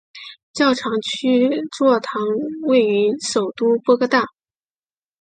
[0.53, 2.23] 教长区座堂
[2.65, 4.25] 位于首都波哥大。